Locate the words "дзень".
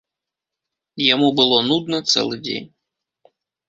2.45-2.69